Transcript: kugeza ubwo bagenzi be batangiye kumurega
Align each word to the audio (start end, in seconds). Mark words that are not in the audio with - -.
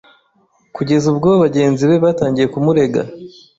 kugeza 0.75 1.05
ubwo 1.13 1.29
bagenzi 1.43 1.83
be 1.89 1.95
batangiye 2.05 2.47
kumurega 2.53 3.01